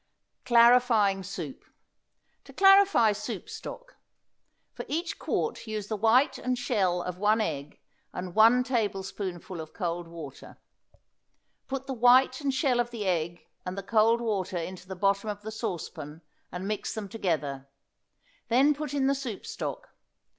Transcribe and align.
CLARIFYING 0.45 1.21
SOUP. 1.21 1.63
To 2.45 2.53
clarify 2.53 3.11
soup 3.11 3.47
stock: 3.47 3.97
For 4.73 4.83
each 4.87 5.19
quart 5.19 5.67
use 5.67 5.89
the 5.89 5.95
white 5.95 6.39
and 6.39 6.57
shell 6.57 7.03
of 7.03 7.19
one 7.19 7.39
egg 7.39 7.79
and 8.11 8.33
one 8.33 8.63
tablespoonful 8.63 9.61
of 9.61 9.73
cold 9.75 10.07
water. 10.07 10.57
Put 11.67 11.85
the 11.85 11.93
white 11.93 12.41
and 12.41 12.51
shell 12.51 12.79
of 12.79 12.89
the 12.89 13.05
egg 13.05 13.45
and 13.63 13.77
the 13.77 13.83
cold 13.83 14.21
water 14.21 14.57
into 14.57 14.87
the 14.87 14.95
bottom 14.95 15.29
of 15.29 15.43
the 15.43 15.51
saucepan, 15.51 16.23
and 16.51 16.67
mix 16.67 16.95
them 16.95 17.07
together. 17.07 17.69
Then 18.47 18.73
put 18.73 18.95
in 18.95 19.05
the 19.05 19.13
soup 19.13 19.45
stock. 19.45 19.93